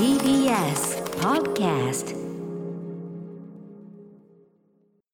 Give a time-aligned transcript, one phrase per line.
[0.00, 2.16] TBS Podcast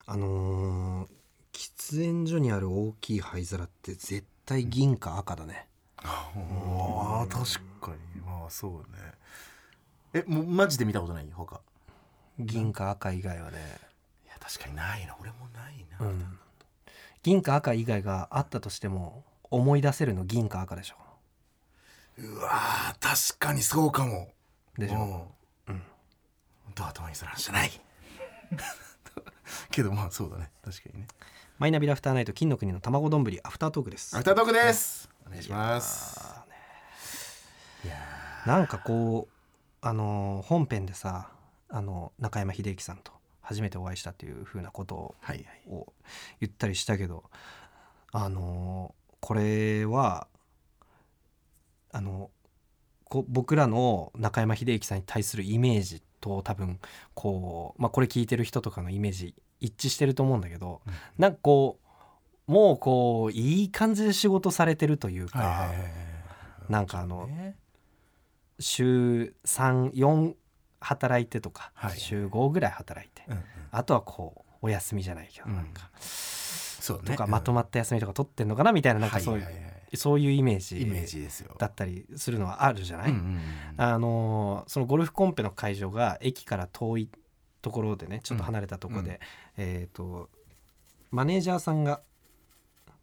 [0.06, 1.08] あのー
[1.52, 8.20] 喫煙所にある大きい灰皿って絶対銀か赤だね、あー確かに。
[8.20, 8.86] まあそうね。
[10.14, 11.26] えもうマジで見たことない？
[11.34, 11.60] 他。
[12.38, 13.58] 銀か赤以外はね、
[14.24, 15.16] いや確かにないな。
[15.20, 16.38] 俺もないな、うん、
[17.24, 20.94] 銀か赤以外があったとしても思い出せるの銀か赤でしょ。
[22.18, 24.35] うわー確かにそうかも
[24.78, 25.28] でしょ。
[25.68, 25.82] うん。
[26.64, 27.70] 本当は頭にする話じゃない。
[29.70, 30.50] けどまあそうだね。
[30.64, 31.08] 確かにね。
[31.58, 34.14] マイナビラフターナイト金の国の卵丼アフタートークです。
[34.14, 35.08] アフタートークです。
[35.26, 36.36] お願いします。
[38.46, 41.30] なんかこうあのー本編でさ
[41.68, 45.14] あの中山秀征さんと初めてお会いしたっていう風なことを
[46.40, 47.24] 言ったりしたけど
[48.12, 50.28] あのこれは
[51.92, 52.30] あの
[53.08, 56.80] こ僕らの中山秀征さんに対するイメージと多分
[57.14, 60.92] こう、まあ、これ聞いてる人とかのイメージ一致してると思うんだけど、うん。
[61.18, 61.78] なんかこ
[62.48, 65.72] うもうこういい感じで仕事されてるというか、は
[66.68, 67.56] なんかあのね。
[68.58, 70.34] 週34
[70.80, 71.98] 働いてとか、はい。
[71.98, 73.42] 週5ぐらい働いて、うんうん。
[73.70, 75.66] あとはこうお休みじゃないけど、うんなん。
[75.66, 77.04] かそうね。
[77.04, 79.65] とかまとまった休みとか取ってんのかなみたいななんかそういう、はいはいはい
[79.96, 81.54] そういうイメージイメージですよ。
[81.58, 83.40] だったりするのはあるじゃない、うんうんうん。
[83.76, 87.10] あのーそのゴルフコンペの会場が駅から遠い
[87.62, 89.20] ところでねちょっと離れたところで、
[89.58, 89.64] うん。
[89.64, 90.28] えっ、と
[91.10, 92.00] マネージャーさんが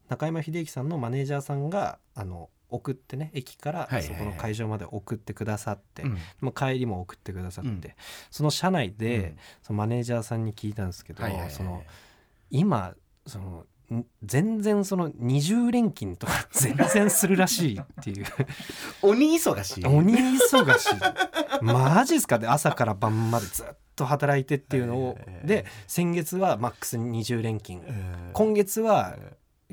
[0.09, 4.17] 中山秀征さんのマネージャーさんがあの送ってね駅からはいはいはい。
[4.17, 6.17] そこの会場まで送ってくださって、うん。
[6.41, 7.81] まあ、帰りも送ってくださって、うん。
[8.31, 9.38] その車内で、うん。
[9.61, 11.83] そのマネージャーさんに聞いたんですけど、はいはいはいその
[12.50, 12.94] 今
[13.25, 13.66] そのん
[14.23, 18.25] 全然その二重連勤とか全然するらしいっていう。
[19.03, 19.85] 鬼忙しい。
[19.85, 21.63] 鬼忙しい。
[21.63, 22.39] マジっすか？
[22.39, 25.16] で朝から晩までずっと働いてっていうのを。
[25.19, 29.16] えーで先月はマックス二重連勤うん今月は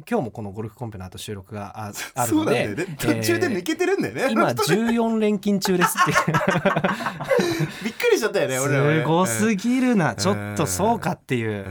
[0.08, 6.32] 今日もこのゴルフコンペの後収録があ あるのでね途中で抜けてるんだよね、今14連勤中ですって。
[7.84, 9.00] びっくりしちゃったよね俺らはね。
[9.02, 10.10] すごすぎるな。
[10.10, 10.16] うん。
[10.16, 11.66] ちょっとそうかっていう。
[11.66, 11.68] う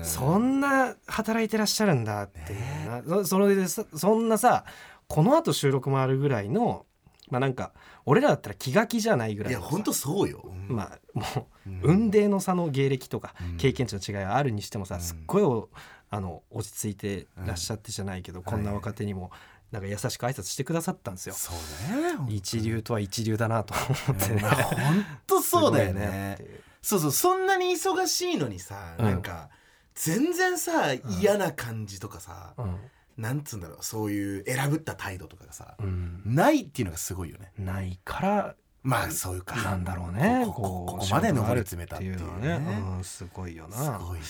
[0.02, 3.24] そんな働いてらっしゃるんだっていうな。
[3.24, 4.64] そそれでさそんなさ
[5.08, 6.86] この後収録もあるぐらいの
[7.30, 7.72] まあなんか
[8.04, 12.10] 俺らだったら気が気じゃないぐらいいや本当そうよ、まあもううん。
[12.10, 13.56] 雲泥の差の芸歴とかうん。
[13.56, 15.00] 経験値の違いはあるにしてもさうん。
[15.00, 15.68] すっごいお
[16.16, 19.30] あの落ち着いてらっしゃってじゃないけど、こんな若手にも
[19.70, 21.34] なんか優しく挨拶してくださったんですよ。
[21.34, 23.74] そうね一流とは一流だなと
[24.08, 24.40] 思ってね。
[24.40, 26.38] まあ本当そうだよね。
[26.80, 29.04] そうそうそんなに忙しいのにさ、うん。
[29.04, 29.50] なんか
[29.94, 32.78] 全然さ嫌な感じとかさ、うん。
[33.18, 36.22] なんつうんだろうそういう選ぶった態度とかがさ、うん。
[36.24, 37.52] ないっていうのがすごいよね。
[37.58, 39.56] ないからまあそういうか。
[39.56, 40.44] なんだろうね。
[40.46, 42.58] ここまで上り詰めたっていうね。
[42.60, 42.82] ね。
[42.96, 43.98] うんすごいよすな。
[43.98, 44.24] ごいね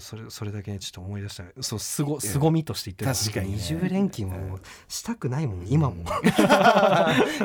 [0.00, 1.44] それそれだけねちょっと思い出した。
[1.62, 3.12] そうすご凄みとして言ってる。
[3.12, 5.96] 確かにね二重連勤はもうしたくないもん今も。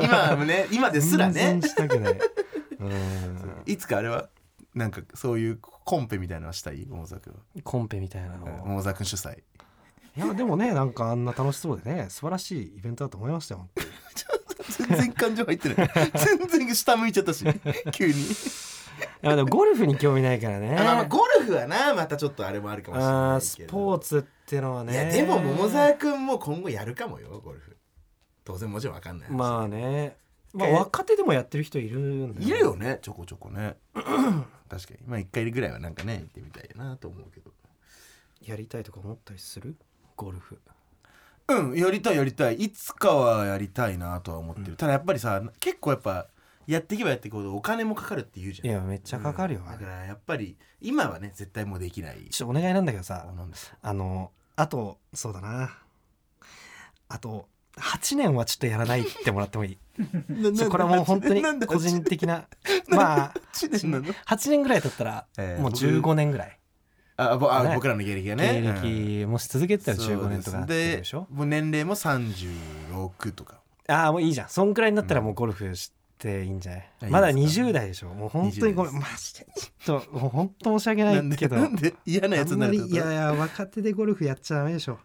[0.01, 2.17] 今もね今ですらねしたくない。
[2.79, 3.61] うん。
[3.65, 4.29] いつかあれは
[4.73, 6.85] なんかそういうコンペみたいなのはしたい？
[6.87, 13.67] 桃沢君コンペみたいなの桃沢君主催いやでもねなんかあんな楽しそうでね素晴らしいイベントだと思いましたよ。
[14.69, 15.89] 全然感情入ってない
[16.47, 17.43] 全然下向いちゃったし
[17.91, 18.13] 急に
[19.23, 20.75] いやでもゴルフに興味ないからね。
[20.79, 23.69] あまあまあゴルフはなまたちょっとあれもあるかもしれないけど。
[23.69, 24.93] スポーツってのはね。
[24.93, 27.77] いやでも桃沢君も今後やるかもよゴルフ。
[28.43, 30.17] 当然もちろんわかんない話まあね。
[30.53, 33.77] まあえ若手でもやってる人いるんだいるよねちょこちょこね。
[33.93, 34.99] 確かに。
[35.05, 37.51] まあ一回ぐらいはなんかね行ってみたいなと思うけど。
[38.43, 39.75] やりたいとか思ったりする？
[40.15, 40.59] ゴルフ。
[41.47, 42.55] うんやりたいやりたい。
[42.55, 46.27] いつかはやりたいなとは思ってる、ただやっぱりさ結構やっぱ
[46.67, 48.67] やっていけばやっていくほどお金もかかるって言うじゃん。
[48.67, 52.27] いやめっちゃかかるよ、うんだからやっぱり今はね絶対もうできない。
[52.29, 55.71] ちょっとお願いなんだけどさあなんですかあのあとそうだな。
[57.09, 59.77] あと8年はちょっとやらないってもらってもいい？
[60.55, 62.45] ちょこれはもう本当になんで個人的な
[62.89, 66.57] まあ8年なの？8年ぐらい経ったらえーもう15年ぐらい。
[67.17, 67.75] あぼあね。
[67.75, 68.61] 僕らの芸歴がね。
[68.81, 71.27] 芸歴もし続けてたらそう15年とかなってるでしょ？
[71.29, 73.61] もう年齢も36とか。
[73.87, 74.49] ああもういいじゃん。
[74.49, 78.09] そんくらいになったらもうゴルフしていいんじゃない、あまだいいですか？20代でしょ？
[78.09, 78.93] もう本当にごめん。
[78.93, 79.47] 20マジで
[79.83, 81.55] ちょっともう本当申し訳ないけど。
[81.55, 84.99] なんで嫌なやつになるいやいや若手でゴルフやっちゃダメでしょ。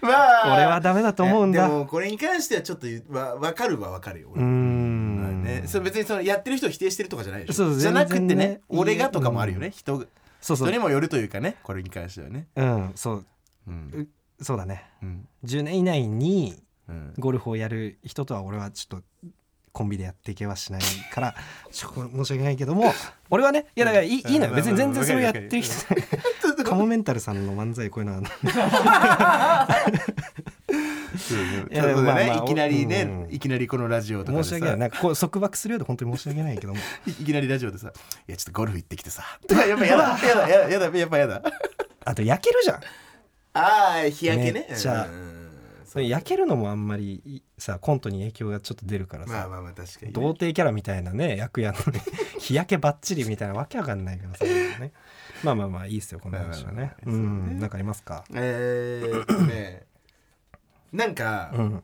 [0.00, 1.68] まあ俺はダメだと思うんだ。
[1.68, 5.20] でもこれに関してはちょっとわ分かるは分かるようーん。
[5.22, 7.66] まあね、それ別にそのやってる人を否定してるとかじゃないでしょ。
[7.66, 10.06] そうじゃなくてね俺がとかもあるよね、人が
[10.40, 10.68] そうそう。
[10.68, 12.48] 人にもよるというかねこれに関してはね。
[12.56, 13.26] うんそう。
[13.66, 14.08] うん。
[14.40, 14.84] そうだね。
[15.02, 15.28] うん。
[15.44, 16.62] 10年以内にうん
[17.18, 19.06] ゴルフをやる人とは俺はちょっと
[19.72, 20.82] コンビでやっていけはしない
[21.12, 21.34] から
[21.70, 22.92] ちょっと申し訳ないけども
[23.30, 24.54] 俺はねいやだからいいいいのよ。
[24.54, 27.46] 別に全然それをやってる人カモメンタルさん。
[27.46, 29.68] の漫才こういうのは
[31.70, 33.34] いやそうだねまあまあいきなりね、うん。
[33.34, 34.90] いきなりこのラジオとかでさ申し訳ないなん。
[34.90, 37.92] かこう束縛するようで本当に申し訳ないけどもいいきなりラジオでさ
[38.28, 41.42] 「いやちょっとゴルフ行ってきてさ」とかやっぱやだやだやだやだやっぱやだ
[42.04, 42.80] あと焼けるじゃん。
[43.52, 45.39] ああ日焼けねめっちゃうん
[45.90, 51.98] それ焼けるのもあんまりいさコントに影響がちょっと出るからさ、まあまあまあ確かにね、童貞キャラみたいなね役やのに
[52.38, 54.92] 日焼けばっちりみたいなわけわかんないからさ、ね、
[55.42, 56.76] まあまあまあいいっすよこの話はね。
[56.76, 57.12] まあまあまあうそう
[57.48, 57.54] ね。
[57.54, 58.24] んなんかありますか？
[58.34, 59.82] えーっとね
[60.92, 61.82] なんか、うん。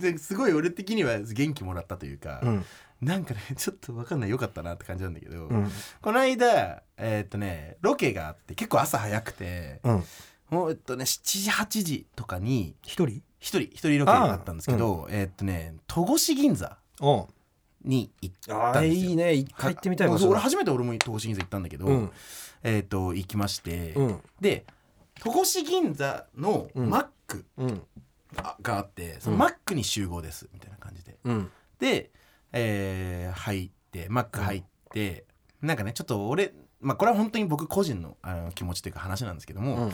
[0.00, 2.64] ですごい俺的には元気もらったというか、うん。
[3.00, 5.70] なんかねちょっと分かんないよかったなって感じなんだけど、うん。
[6.02, 10.04] この間えーっとねロケがあって結構朝早くて、うん
[10.52, 13.22] もうえっとね7時8時とかに一人？
[13.40, 17.26] 一人一人ロケがあったんですけど、えーっとね戸越銀座お
[17.82, 19.10] に行ったんですよ。
[19.10, 19.32] いいね。
[19.32, 22.12] 一回行ってみたい俺初めて俺も戸越銀座行ったんだけど、うん。
[22.62, 24.20] えーっと行きまして、うん。
[24.40, 24.66] で
[25.20, 26.90] 戸越銀座のうん。
[26.90, 27.82] マックうん。
[28.62, 29.40] があって、そのうん。
[29.40, 31.16] マックに集合ですみたいな感じで。
[31.24, 31.50] うん。
[31.78, 32.10] で、
[32.52, 35.24] えー入ってマック入って、
[35.62, 39.92] なんかねちょっと俺まあこれは本当に僕個人のあの気持ちというか話なんですけども、うん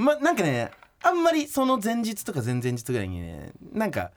[0.00, 0.70] まなんかね
[1.02, 4.12] あんまりその前日とか前々日ぐらいにねなんか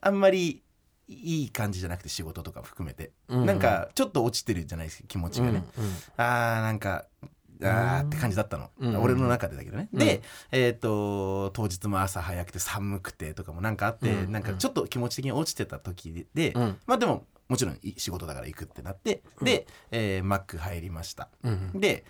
[0.00, 0.62] あんまり
[1.08, 5.64] いい感じじゃなくて仕事とか含めて、うんなんかちょっと落ちてるじゃないですか気持ちがね、
[6.16, 7.04] あーなんか
[7.62, 9.98] あーって感じだったの、うん俺の中でだけどね、うん。
[9.98, 16.78] でえっ、と当日も朝早くて寒くてとかもなんかあって、うんなんかちょっと気持ち的に落ちてた時で、うん。
[16.86, 21.28] まあでももちろんい仕事だから行くってなって、で、えーマック入りました。
[21.44, 21.80] うん。
[21.80, 22.04] で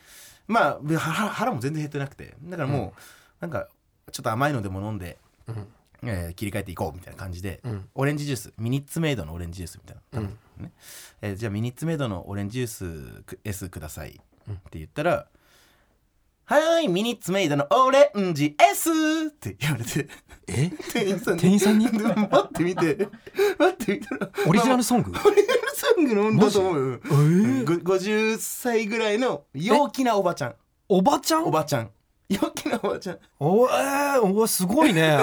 [0.47, 3.01] まあ腹も全然減ってなくてだからもう、
[3.41, 3.69] なんか
[4.13, 5.67] ちょっと甘いのでも飲んで、うん。
[6.03, 7.89] えー切り替えていこうみたいな感じで、うん。
[7.95, 10.39] オレンジジュースミニッツメイドのオレンジジュースみたいな、うん。
[10.65, 10.73] ね
[11.23, 15.27] えーじゃあミニッツメイドのオレンジジュースく S ください、うんって言ったら
[16.49, 18.91] 「はーいミニッツメイドのオレンジ S」
[19.29, 20.09] って言われて。
[20.47, 20.71] え？
[20.93, 21.41] 店員さんに。
[21.41, 21.87] 店員さんに？
[21.91, 23.09] でも待ってみて。
[23.59, 25.11] 待ってみたらオリジナルソング？
[25.11, 26.93] オリジナルソングのんだと思う。
[26.93, 30.55] よえーご50歳ぐらいの陽気なおばちゃん。
[30.89, 31.47] おばちゃん？
[31.47, 31.91] おばちゃん。
[32.29, 33.19] 陽気なおばちゃん。
[33.39, 35.19] おえー、おすごいね。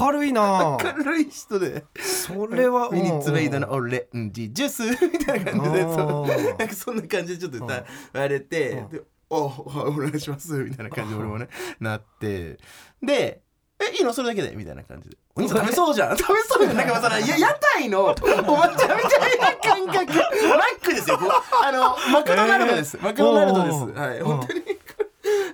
[0.00, 0.78] 明るいな。
[0.82, 1.84] 明るい人で。
[2.00, 4.82] それはミニッツメイドのうんオレンジジュース。
[5.06, 6.26] みたいな感じでそう。
[6.58, 7.84] なんかそんな感じでちょっと歌
[8.18, 8.84] われて
[9.30, 11.48] おはい お願いしますみたいな感じで俺もね
[11.80, 12.58] なって。
[13.02, 13.40] で
[13.82, 14.12] えいいの？
[14.12, 15.16] それだけでみたいな感じで。
[15.36, 16.16] お兄さん食べそうじゃん。
[16.18, 16.76] 食べそうじゃん。
[16.76, 18.36] なんかまあそのや屋台のおばちゃんみ
[18.76, 20.12] たいな感覚。
[20.12, 21.18] マックですよ
[21.62, 23.76] あのマクドナルドです、マクドナルドです。
[23.98, 24.18] はい。
[24.18, 24.62] うん本当に。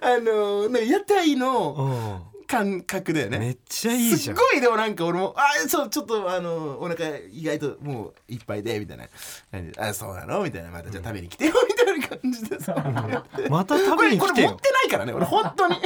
[0.01, 1.89] あの屋台のう
[2.33, 3.39] ん感覚だよね。
[3.39, 4.19] めっちゃいいじゃん。
[4.19, 9.09] すっごいでもなんか俺もあそうちょっとあのお腹意外ともういっぱいでみたいな。
[9.51, 10.43] 感じであそうなの？
[10.43, 10.71] みたいな。
[10.71, 12.75] またじゃあ食べに来てよみたいな感じでさ。
[13.51, 14.47] また食べに来てよ。
[14.49, 15.77] れ持ってないからね俺本当に。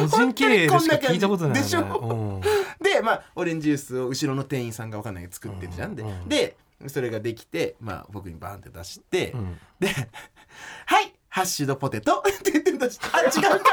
[0.00, 1.62] 個人経営でしか聞いたことないよね。
[1.62, 1.80] でしょ？
[1.80, 2.40] うん。
[2.82, 6.02] でまあオレンジジュースを後ろの店員さんが分かんないけど作ってるじゃんで。
[6.02, 6.56] うんで
[6.86, 9.32] それができてまあ僕にバーンって出して。
[9.32, 9.58] うん。
[9.78, 9.88] で
[10.86, 13.26] 「はいハッシュドポテト」って言って出して「あ違
[13.56, 13.70] うか」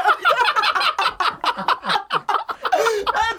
[0.54, 0.57] あ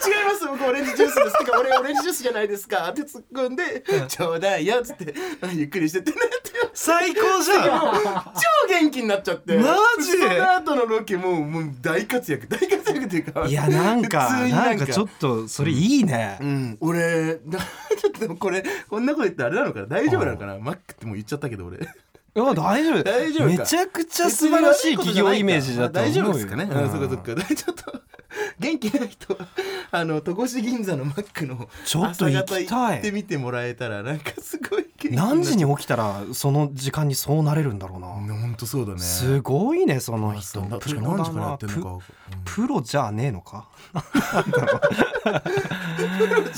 [0.08, 0.48] 違います。
[0.48, 7.94] 僕オレンジジュースです」てか俺オレンジジュースじゃないですか」って突っ込んで「ちょうだいよ」っつってあゆっくりしてってねって最高じゃん。
[8.34, 9.58] 超元気になっちゃって。
[9.58, 10.12] マジ？
[10.12, 12.48] その後のロケもうもう大活躍。
[12.48, 14.88] 大活躍っていうかいやなんか普通になんか。
[14.88, 16.38] ちょっとそれいいね。
[16.40, 19.86] うん、俺なちょっとこれこんなこと言ってあれなのかな。
[19.88, 20.58] 大丈夫なのかな？
[20.58, 21.78] マックってもう言っちゃったけど俺。
[21.78, 21.82] い
[22.36, 23.04] や大丈夫。
[23.04, 23.58] 大丈夫か？
[23.58, 26.24] めちゃくちゃ素晴らしい企業イメージだと思うよ。
[26.24, 26.78] 大丈夫ですかね、うん。
[26.78, 27.56] あそっかそっか。
[27.56, 28.02] ちょっと
[28.60, 29.48] 元気な人は
[29.92, 38.08] あの戸越銀座のマックのちょっと行ってみてもらえたらなんかすごい何時に起きたらその時間にそうなれるんだろうな。
[38.08, 39.00] 本当そうだね。
[39.00, 40.62] すごいねその人。
[40.62, 42.06] 確かに何時からやってんのか。
[42.44, 43.68] プロじゃねえのか？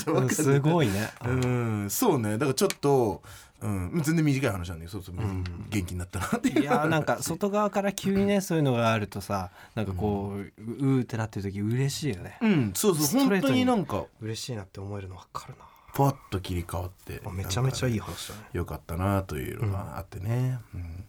[0.06, 1.10] うんすごいね。
[1.24, 2.32] うん、そうね。
[2.32, 3.22] だからちょっと、
[3.62, 4.78] うん、全然短い話なん。
[4.80, 7.04] だけどそうそう、元気になったなっていういやなん。
[7.04, 9.86] か外側から急にねそういうのがあるとさなん。
[9.86, 12.72] かこうううってなってる時嬉しいよねうん。
[12.74, 13.86] そうそう本当になん。
[13.86, 15.64] か嬉しいなって思えるの分かるな
[15.94, 21.04] パッと切り替わってめちゃめちゃいい話だねよかったなというのがあってね、うん。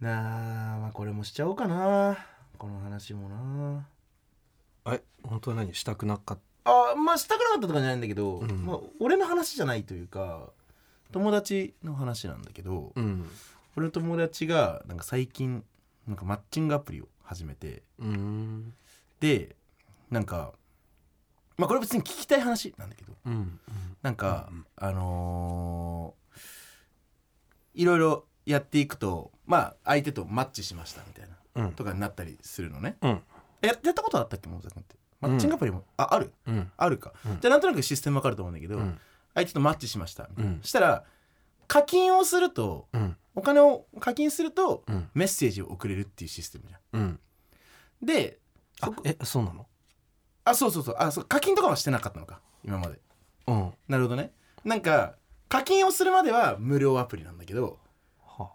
[0.00, 2.18] なあ、まあ、これもしちゃおうかな
[2.58, 3.88] この話もな
[4.94, 8.00] え本当は何したくなかったあまあしたくなかったとかじゃないん。
[8.00, 8.64] だけど、うん。
[8.66, 10.50] まあ、俺の話じゃないというか
[11.12, 13.28] 友達の話なんだけど、たうん。
[13.76, 15.64] 俺の友達がなんか最近
[16.06, 18.74] なんかマッチングアプリを始めてうーん。
[19.20, 19.56] で
[20.10, 20.52] なんか
[21.56, 23.60] まあこれ別に聞きたい話なんだけどうん
[24.02, 24.66] なんか、うんうん。
[24.76, 26.40] あのー
[27.74, 31.72] いろいろやっていくとまあ相手とマッチしましたみたいなうん。
[31.72, 32.96] とかになったりするのね。
[33.02, 33.10] や
[33.62, 34.96] やったことあったっけモザ君って？
[35.20, 36.32] マッチングアプリも、あある？
[36.46, 36.70] うん。
[36.76, 37.40] あるか、うん。
[37.40, 38.98] じゃあなんとなくシステムわかると思うんだけど、うん
[39.34, 40.60] 相手とマッチしましたみたいな、うん。
[40.62, 41.04] したら
[41.68, 43.16] 課金をするとうん。
[43.34, 45.08] お金を課金するとうん。
[45.14, 47.00] メッセージを送れるっていうシステムじゃん。
[47.00, 47.20] うん。
[48.02, 48.38] で
[48.80, 49.66] あそこえそうなの？
[50.44, 50.96] あそうそうそう。
[50.98, 53.00] あそう課金とかはしてなかったのか今まで。
[53.46, 53.72] うん。
[53.88, 54.32] なるほどね。
[54.64, 55.14] なんか
[55.48, 57.78] 課金をするまでは無料アプリなんだけど、
[58.24, 58.50] は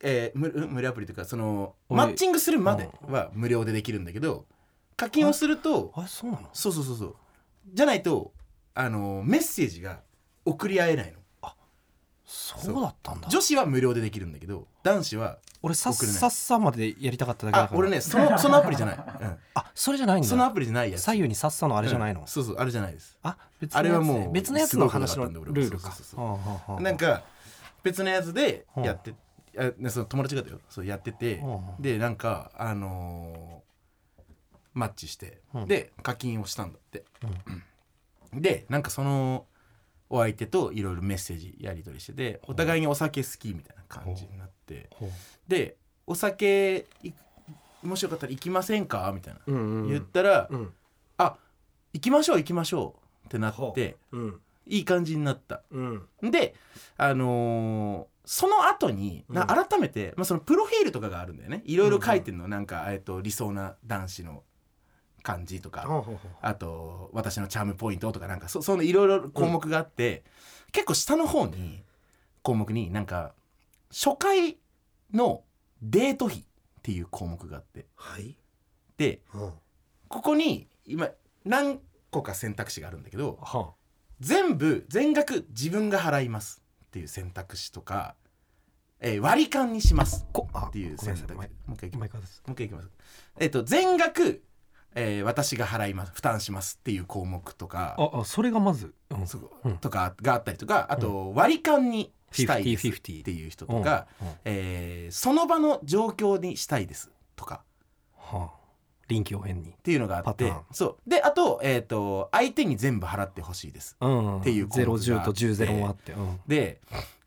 [0.00, 1.98] えー無無料アプリというかそのおい。
[1.98, 4.46] マッチングするまでは無料でできるんだけど
[4.96, 6.48] 課金をするとあそうなの？
[6.52, 7.16] そうそうそうそう。
[7.72, 8.32] じゃないと
[8.80, 10.00] あのメッセージが
[10.44, 11.20] 送り合えないの。
[12.24, 13.28] そうだったんだ。
[13.28, 16.20] 女子は無料でできるんだけど男子は俺さっ送れない。
[16.20, 17.76] さっさまでやりたかっただけだから。
[17.76, 21.02] あ俺ねその そのアプリじゃない、うあそれじゃないんん、そのアだプリじゃないやつ。
[21.02, 22.20] 左右にさっさのあれじゃないの。
[22.20, 23.18] うんそうそうあれじゃないです。
[23.22, 26.80] あ別あれはもう別のやつの話のルールか。
[26.80, 27.22] なんか
[27.82, 29.14] 別のやつでやって、
[29.58, 30.60] あねその友達がだよ。
[30.70, 33.70] そうやってて、うんでなんかあのー
[34.72, 35.66] マッチして、うん。
[35.66, 37.04] で課金をしたんだって、
[38.34, 39.46] でなんかその
[40.08, 44.90] お相手といろいろメッセージやり取りしててお互いにお酒好きみたいな感じになって
[45.46, 47.12] で「お酒い
[47.82, 50.72] もしよかったら行きませんか?」みたいな、うんうん言ったら「うん。
[51.18, 51.36] あ
[51.92, 54.18] 行きましょう行きましょう」ってなほってう。
[54.18, 54.40] ん。
[54.66, 55.62] いい感じになった。
[55.70, 56.08] うん。
[56.30, 56.54] で
[56.96, 59.48] あのーその後になうん。
[59.66, 61.62] 改めて、まあ、そのプロフィールとかがあるんだよね。
[61.64, 64.44] いろいろ書いてるの、なんか、えっと理想な男子の
[65.22, 66.04] 感じとか、
[66.40, 70.24] あと私のチャームポイントとかなんかそそのいろいろ項目があって、
[70.72, 71.82] 結構下の方に
[72.42, 73.34] 項目になんか
[73.90, 74.58] 初回
[75.12, 75.42] の
[75.82, 76.42] デート費っ
[76.82, 77.86] ていう項目があって。
[77.96, 78.36] はい。
[78.96, 79.52] でうん。
[80.08, 81.08] ここに今
[81.44, 83.74] 何個か選択肢があるんだけどは
[84.20, 88.16] 全部全額自分が払いますっていう選択肢とか、
[89.00, 90.26] えー割り勘にします
[90.68, 91.32] っていう選択。
[91.32, 92.42] 肢もう一回いきます。
[92.46, 92.90] もう一回いきます。
[93.38, 94.42] えっ、と全額、
[94.94, 97.94] えー私が払います負担しますっていう項目とか。
[97.98, 99.78] ああそれがまずうん。
[99.78, 104.28] とかがあったりとかあと割り勘にしたいですっ50-50ていう人とか、うん。
[104.28, 104.34] うん。
[104.44, 107.62] えーその場の状況にしたいですとか。
[108.16, 108.60] はあ。
[109.08, 109.70] 臨機応変に。
[109.70, 111.10] っていうのがあってそう。
[111.10, 113.96] であと,、えー、と相手に全部払ってほしいです。
[114.00, 114.40] うん。
[114.40, 115.04] っていう項目があって。
[115.04, 116.40] ゼロ10と10ゼロもあってうん。
[116.46, 116.80] で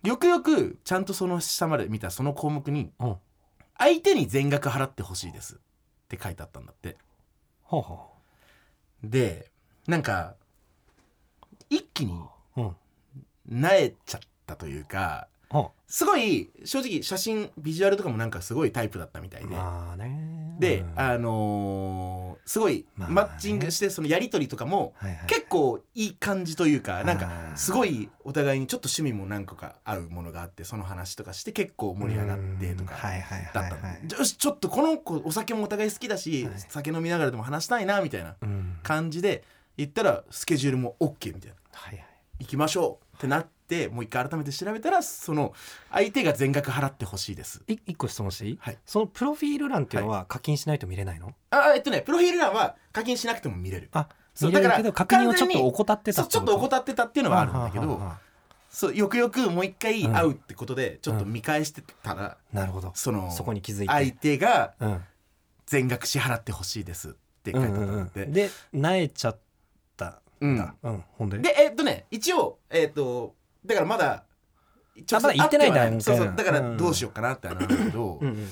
[0.03, 3.15] よくよくちゃんとその下まで見たその項目にうん。
[3.77, 5.57] 相手に全額払ってほしいですっ
[6.07, 6.97] て書いてあったんだって
[7.69, 8.07] はあは
[9.03, 9.49] で
[9.87, 10.35] なんか
[11.69, 12.13] 一気に
[12.55, 12.75] あうん。
[13.45, 15.27] なえちゃったというかは
[15.87, 20.55] すごい正直写真ビジュアルとかもなんかすごいタイプだったみたいで、あまあね。
[20.59, 20.99] で、うん。
[20.99, 24.93] あのーすごいマッチングしてそのやり取りとかも
[25.27, 32.95] 結構いい感じというかなんかすごいお互いにちょっと趣味も何個か合うものがあってその話とかして結構盛り上がってとか
[33.53, 34.19] だったの。
[34.19, 36.53] よしちょっとこの子お酒もお互い好きだし、はい。
[36.67, 38.77] 酒飲みながらでも話したいなみたいなうん。
[38.83, 39.43] 感じで
[39.77, 41.55] 言ったらスケジュールも OK みたいな。
[41.71, 42.05] はいはい
[42.43, 43.17] 行きましょう。
[43.17, 45.53] ってなってもう一回改めて調べたらその
[45.91, 47.63] 相手が全額払ってほしいです。
[47.67, 48.57] い一個質問していい？
[48.59, 48.77] はい。
[48.85, 51.33] そのプロフィール欄っていうのは課金しないと見れないの？
[51.51, 53.89] あえっとねプロフィール欄は課金しなくても見れる。
[53.93, 58.01] あそうだからど確認をちょっと怠ってたちょっと怠ってたっていうのはあるんだけど
[58.69, 60.13] そうよくよくもう一回うん。
[60.13, 62.91] 会うってことでちょっと見返してたら、なるほど。
[62.95, 63.87] そのそこに気づいて。
[63.87, 65.01] 相手がうん。
[65.65, 68.31] 全額支払ってほしいですって書いてあったうんので、うん。
[68.33, 69.39] でなえちゃっ
[70.57, 71.03] だうん。
[71.17, 71.39] ほんで？
[71.39, 73.35] でえっとね一応えっと
[73.65, 74.23] だからまだ
[75.09, 78.27] 直接行ってない会は段階そうそうだからうんどうしようかなってなるんだけど、うん。
[78.27, 78.47] うん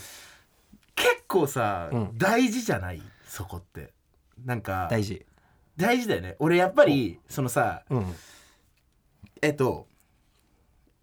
[0.93, 2.17] 結構さ、うん。
[2.17, 3.01] 大事じゃない？
[3.25, 3.93] そこって。
[4.43, 5.25] なんか大事。
[5.77, 6.35] 大事だよね。
[6.39, 8.15] 俺やっぱりそのさうん。
[9.41, 9.87] えっと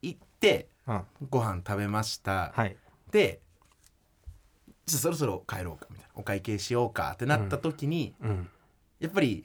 [0.02, 1.02] 行ってうん。
[1.30, 2.76] ご飯食べました、はい。
[3.10, 3.40] で
[4.84, 6.12] じゃあそろそろ帰ろうかみたいな。
[6.16, 8.48] お会計しようかってなった時に、うん。
[9.00, 9.44] やっぱり「い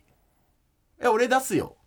[1.03, 1.77] や俺出すよ」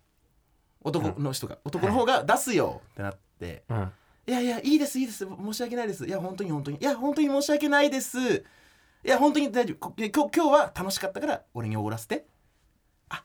[0.81, 2.23] 男の人が、男の方が。
[2.23, 2.81] 出すよ。
[2.93, 3.63] ってなって。
[3.69, 3.91] うん
[4.27, 5.25] 「いやいやいいですいいです。
[5.25, 6.05] 申し訳ないです。
[6.05, 6.77] いや本当に本当に。
[6.77, 8.19] いや本当に申し訳ないです。
[8.19, 8.43] い
[9.03, 9.89] や本当に大丈夫。
[9.89, 12.25] こ今日今日は楽しかったから俺におごらせて。
[13.09, 13.23] あは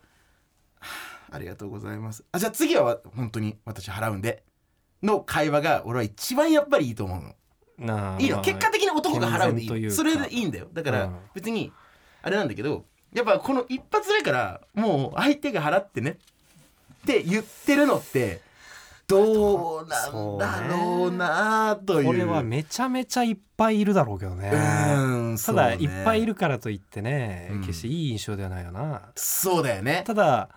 [1.31, 2.25] あありがとうございます。
[2.33, 4.45] あじゃあ次は本当に私払うんで」
[5.03, 7.35] の会話が俺は一番やっぱりいいと思うの。
[7.79, 8.41] ないいの。
[8.41, 9.95] 結果的に男が払うんでい健全というか。
[9.95, 10.69] いそれでいいんだよ。
[10.73, 11.19] だからうん。
[11.35, 11.73] 別に
[12.23, 16.19] あれなんだけどやっぱこの一発目からもう相手が払ってね
[17.03, 18.41] って言ってるのって
[19.07, 22.07] どうなんだろうなという。
[22.07, 24.51] これはめちゃめちゃいっぱいいるだろうけどね。
[24.53, 27.61] うんただ、いっぱいいるからといってね、うん。
[27.61, 29.03] 決していい印象ではないよな。
[29.15, 30.05] そうだよね。
[30.07, 30.49] ただ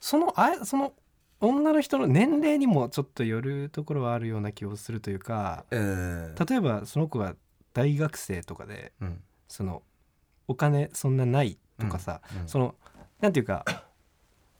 [0.00, 0.94] そのあその
[1.40, 6.34] 女の人の年齢にもちょっとよるところはあるような気をするというかうん。
[6.34, 7.34] 例えばその子が
[7.74, 9.20] 大学生とかでうん。
[9.48, 9.82] その
[10.48, 12.74] お金そんなないとかさ、うんその
[13.20, 13.64] なんていうか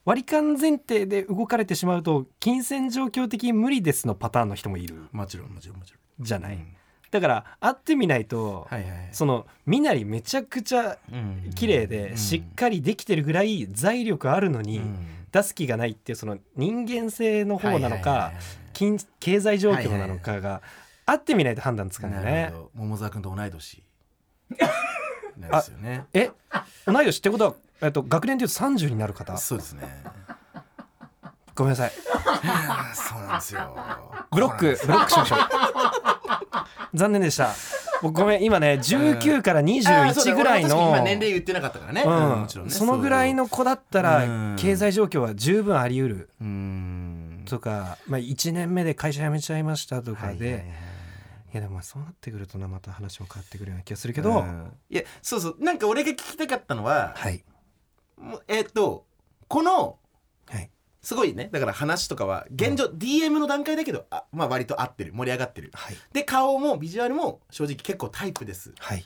[0.05, 5.07] 割り勘前提で動かれてしまうと金銭状況的に無理ですのパターンの人もいる。
[5.13, 6.25] もちろんもちろんもちろん。
[6.25, 6.77] じゃない、うん。
[7.11, 9.09] だから会ってみないと、はいはいはい。
[9.13, 11.51] その身なりめちゃくちゃうん。
[11.55, 15.07] 綺麗でしっかりできてるぐらい財力あるのにうん。
[15.33, 18.43] 出す気がないっていうその人間性の方なのかはいはいはいはい。
[18.75, 20.61] 金経済状況なのかが
[21.07, 23.83] 会ってみないと判断つかないなね桃沢君と同い年
[25.39, 26.05] なんですよね。
[26.13, 26.31] え
[26.87, 29.37] 同い年ってことは、えっと、学年でいうと30になる方？
[29.37, 29.83] そうですね。
[31.55, 31.93] ごめんなさい。
[32.95, 33.77] そうなんですよ。
[34.33, 35.39] ブロックブロックしましょう。
[36.95, 37.55] 残念でした。
[38.03, 42.41] 僕ごめん今ね19からあーそうだ21ぐらいの今年齢言ってなかったからね、うん。
[42.41, 42.73] もちろんね。
[42.73, 46.31] そのぐらいの子だったらうん経済状況は十分あり得る。
[46.41, 47.45] うーん。
[47.47, 50.94] とか、まあ、1年目で会社辞めちゃいましたとかで、いはいはいはい
[51.57, 54.73] やでもまあそうなってくるとなまた話も変わってくるような気がするけど、うん。
[54.91, 57.45] いやそうそうなんか俺が聞きたかったのは、はい。
[58.17, 59.07] もうえっと
[59.49, 59.99] この
[60.47, 60.71] はい。
[61.01, 65.71] すごいねだから話とかは現状、DM の段階だけどあ、まあ、割と合ってる盛り上がってる。
[65.75, 65.97] はい。
[66.13, 68.73] で顔もビジュアルも正直結構タイプです。
[68.79, 69.05] はい。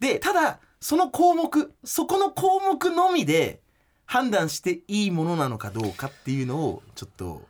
[0.00, 3.60] でただその項目そこの項目のみで
[4.04, 7.42] 判断していいものなのかどうかっていうのをちょっと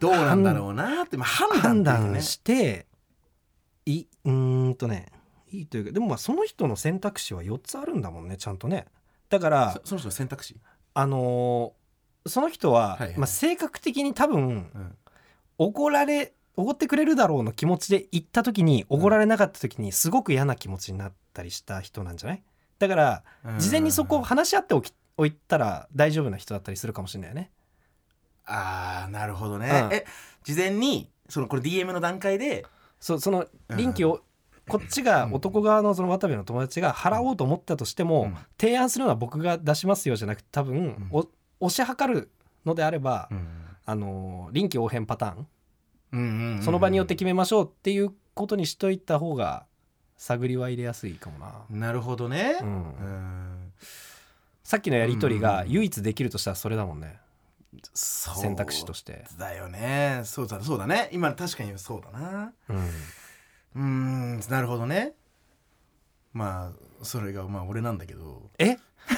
[0.00, 2.12] どうなんだろうなって、まあ、判断判っていうかね。
[2.12, 2.86] 断して
[3.92, 5.06] いいうーんとね
[5.50, 8.86] いいというかでもまあその人の選択肢は4つあるんだもんねちゃんとね。
[9.28, 10.56] だからそその人の選択肢、
[10.94, 11.78] あのー
[12.28, 14.96] その人は、はいはいまあ、性格的に多分うん。
[15.56, 22.42] おごられおごってくれるだろうの気持ちで行った時におごられなかった時にすごく嫌な気持ちになったりした人なんじゃない？
[22.78, 23.24] だから
[23.58, 27.50] 事前にそこを話し合っておきおいたら大丈夫な人だったりするかもしれないよね。
[28.44, 29.92] ああなるほどね、うん。
[29.94, 30.04] え
[30.44, 32.66] 事前にそのこれ DM の段階で
[33.00, 34.22] そその臨機を、
[34.68, 35.34] こっちがうん。
[35.34, 38.36] 男側のその渡部の友達が払おうと思ったとしても、うん。
[38.60, 41.10] 提案するのは僕が出しますよじゃなくて多分、
[41.60, 42.30] 押し量る
[42.64, 43.48] のであれば、うん。
[43.86, 49.64] あの臨機応変パターン、その場によって決めましょうっていうことにしといた方が
[50.18, 51.64] 探りは入れやすいかもな。
[51.70, 52.58] なるほどね。
[52.60, 52.70] う、うん。
[52.72, 53.72] ん
[54.62, 57.18] さっきのやり取りがうん唯一できるとしたらそれだもんね、
[57.94, 59.24] 選択肢として。
[59.38, 60.22] だよね。
[60.24, 61.08] そうだそうだね。
[61.12, 62.52] 今確かにそうだな。
[62.68, 62.76] うん。
[62.76, 65.12] うーんなるほどね。
[66.32, 68.50] まあそれがまあ俺なんだけど。
[68.58, 68.76] え？
[69.10, 69.14] あ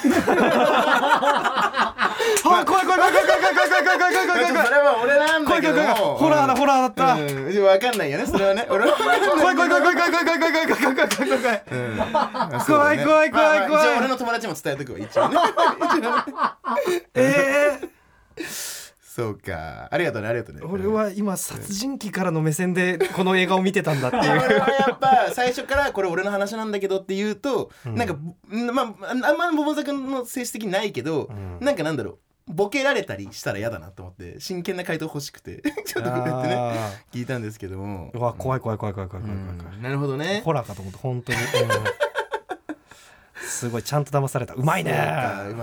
[2.42, 11.96] 怖い怖い怖い怖い怖い怖い怖い怖い怖い怖い怖い怖い怖いそれは俺なんだけど怖い怖い怖いホラーだホラーだった、うんでも分かんないよねそれはね俺は分かんない怖い怖い怖い怖い怖い怖い怖い怖い怖い怖い怖い怖い怖い怖いうん
[12.60, 15.36] 怖い怖い怖い怖いまあまあ一応俺の友達も伝えとくわ一応ね
[17.14, 17.80] え
[19.10, 19.88] そうか。
[19.90, 20.62] ありがとうねありがとうね。
[20.64, 24.22] 俺は今殺人鬼からの目線でこの映画を見てたんだっていう。
[24.30, 28.16] 俺はやっぱ最初からこれ俺の話なんだけどって言うと、うん、なんか
[28.72, 32.18] まああんまボボザ君の性質的ないけど、うん、なんかなんだろう。
[32.46, 36.80] ボケられたりしたら嫌だなと思って真剣な回答欲しくて ちょっとこうやってね
[37.12, 38.10] 聞いたんですけども。
[38.12, 40.42] うわ怖い怖い怖い怖い怖い怖い怖い、うん、なるほどね。
[40.44, 41.38] ホラーかと思って本当に、
[43.42, 44.54] すごいちゃんと騙された。
[44.54, 44.92] うまいね。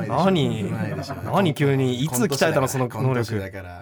[0.08, 0.72] 何？
[1.24, 2.04] 何急に？
[2.04, 3.40] いつ鍛えたのその能力。
[3.40, 3.82] だから。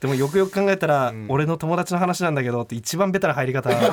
[0.00, 1.26] でもよくよく考えたら、うん。
[1.28, 3.88] 俺の友達の話なんだけどって一番ベタな入り方、ね、悔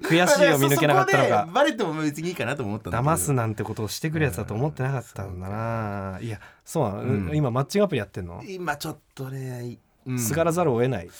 [0.00, 1.48] 悔しいを見抜けなかったのが。
[1.52, 7.34] バレても別にいいかなと思った騙すなんてことをしてくるやつだと思ってなかったんだな、いやそうなの、うん。
[7.34, 10.18] 今マッチングアプリやってんの、今ちょっとね、うん。
[10.20, 11.06] すがらざるを得ない。
[11.06, 11.12] いや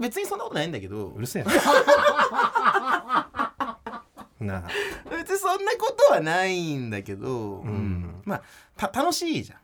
[0.00, 1.08] 別にそんなことないんだけど。
[1.08, 1.52] うるせえな。
[4.40, 4.68] なあ
[5.26, 7.28] 別にそんなことはないんだけど、
[7.64, 8.22] ん。
[8.24, 8.42] まあ
[8.76, 9.58] た楽しいじゃん。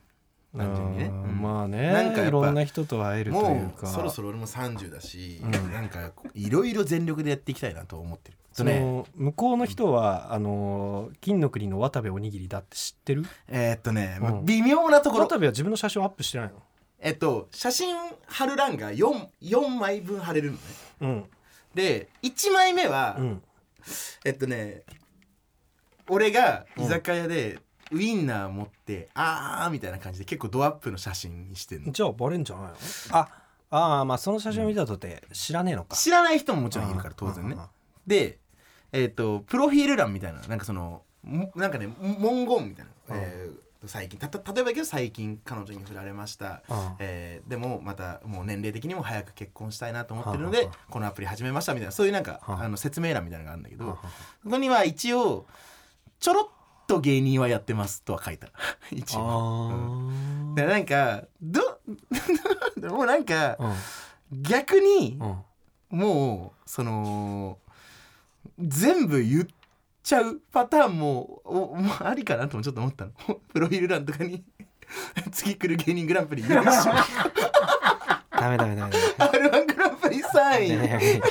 [0.59, 5.73] 単純にね、まあねなんかいろんな人と会えるというもかうそろそろ俺も30だし、うん。
[5.73, 8.37] なんかいろいろ全力でやっていきたいなと思ってる。
[8.53, 13.25] その向こうの人はあの金の国の渡部おにぎりだって知ってる？
[13.49, 15.27] えーっとね、微妙なところ。
[15.27, 16.55] 渡部は自分の写真をアップしてないの？
[17.01, 17.97] えっと写真
[18.27, 20.61] 貼る欄が 4, 4枚分貼れるのね。
[21.01, 21.25] うん。
[21.75, 23.43] で1枚目は、うん。
[24.27, 24.83] えっとね
[26.09, 27.59] 俺が居酒屋で
[27.91, 31.93] ウインナー持って、あーみたいな感じで結構ドアップの写真にしてんの。
[31.93, 32.75] じゃあバレんじゃないの？
[33.11, 33.29] あ。
[33.71, 35.97] あーまあその写真を見たとて知らねえのか。
[35.97, 37.57] 知らない人ももちろんいるから当然ね。
[37.59, 37.69] あ
[38.07, 38.39] で
[38.93, 43.23] えっ、とプロフィール欄みたいななんかそのもなんかね文言みたいな、うん。
[43.23, 44.17] えー最近。
[44.17, 51.93] たた例えばだけど最近彼女に振られました、あえーでもまたもう年齢的にも早く結婚したいなと思ってるのではあはこのアプリ始めましたみたいな。
[51.93, 54.09] そういうなんかはああの説明欄みたいなのがあるんだけどあ
[54.45, 55.47] そこには一応
[56.23, 56.47] ちょろっ
[56.87, 58.49] と芸人はやってますとは書いた。
[58.91, 59.71] 一応。
[60.53, 61.61] あでなんかど
[62.77, 63.75] で もなんかあ
[64.31, 65.29] 逆にうん。
[65.29, 65.37] うん
[65.93, 67.59] もうその
[68.59, 69.47] 全部言っ
[70.03, 73.11] ちゃうパターンもおもうありかなともちょっと思ったの。
[73.53, 74.43] プロフィール欄とかに
[75.33, 76.97] 次来る芸人グランプリ優勝
[78.31, 79.49] ダメダメダメダメ。
[79.49, 81.23] R1 グランプリ3位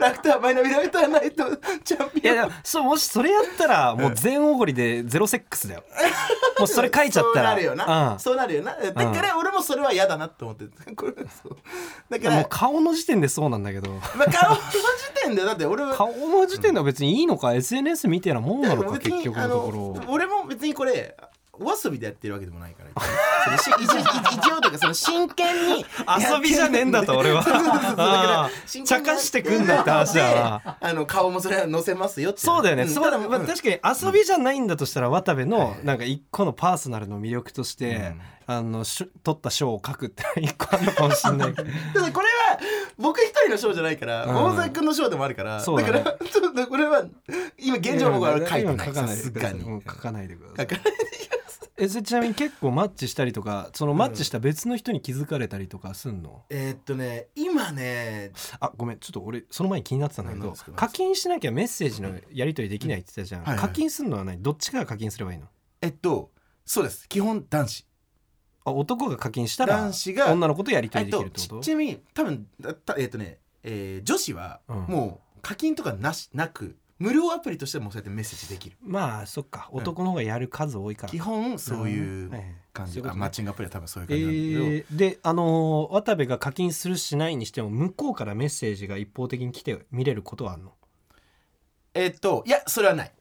[0.00, 2.34] ラクターマイナビラクターナイトチャンピオン。
[2.34, 5.84] いやそうもしそれやったらもう全おごりでゼロセックスだよ。
[6.58, 7.50] もうそれ書いちゃったら。
[7.50, 8.18] そうなるよな、うん。
[8.18, 8.74] そうなるよな。
[8.74, 11.56] だから俺もそれは嫌だなと思ってこれそう。
[12.10, 13.90] だかもうら顔の時点でそうなんだけど。
[13.90, 14.70] まあ、顔の時
[15.22, 19.70] 点でだって 俺は顔の時点では別にいいのか、SNS みたいなもんなのか結局のとこ
[20.06, 20.12] ろ。
[20.12, 21.16] 俺も別にこれ
[21.58, 22.90] お遊びでやってるわけでもないから
[23.46, 25.84] そのし一応一応というかその真剣に
[26.34, 27.44] 遊びじゃねえんだと俺は。
[28.84, 38.14] 茶化してくんだって話だあの顔もそれは載せますよってそうだよね、んそうだ、まあ、確かに遊びじゃないんだとしたら渡部のなんか一個のパーソナルの魅力として、
[38.48, 41.54] あのし取った賞を書くって 一個あるのかもしれない。
[41.54, 42.60] け どただこれは
[42.96, 44.36] 僕一人の賞じゃないから、うん。
[44.36, 45.82] 大崎君の賞でもあるからだね。
[45.82, 47.04] からちょっとこれは
[47.58, 48.86] 今現状僕は書いて今ない。
[48.86, 49.60] さ書かないですすがに。
[49.60, 50.66] うん書かないでください
[51.78, 60.72] えちなみに結構マッチしたりとかそのマッチした別の人に気づかれたりとかすんの、えーっとね今ねあごめんちょっと俺その前に気になってたんだけど何ですか？
[60.72, 63.60] 課金しなきゃメッセージのやり取りできないって言ってたじゃん、はいはい。
[63.60, 64.42] 課金するのは何？
[64.42, 65.46] どっちかが課金すればいいの？
[65.82, 66.30] えっと
[66.64, 67.08] そうです。
[67.08, 67.86] 基本男子。
[68.64, 71.60] あ男が課金したら男子が女の子とやり取えっとりできるってこと？
[71.62, 74.76] ちちなみに多分だたえっとね、えー女子はうん。
[74.88, 78.76] もう課金とかなしなく無料アプリとしてもそうやってメッセージできる。
[78.82, 79.68] まあそっか。
[79.70, 81.10] 男の方がやる数多いから。
[81.10, 82.30] 基本そういう
[82.72, 83.10] 感じ、そういうことね。
[83.12, 90.72] あマッチングアプリは多分そういうえ感じなんだけど、ーであのー渡部が課金するしないにしても向こうからメッセージが一方的に来て見れることはあるの？
[91.94, 93.12] えっといやそれはない。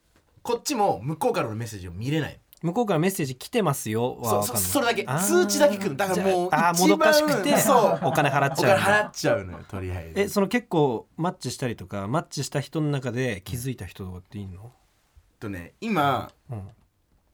[0.42, 4.16] こっちも向こうからのメッセージを見れない向こうからメッセージ来てますよ。
[4.16, 4.64] は分かんない。
[4.64, 5.04] そそれだけ。
[5.08, 5.20] あー。
[5.20, 5.96] 通知だけ来る。
[5.96, 8.08] だからもうああーもどかしくてそう。
[8.08, 10.22] お金払っおちゃう金払っちゃうのよとりあえず。
[10.22, 16.68] えその結構マッチしたりとかマッチした人の中で気づいた人っていいの、えっとね今うん。